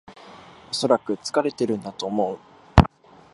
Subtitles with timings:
[0.71, 2.39] おそらく疲れてるんだと思う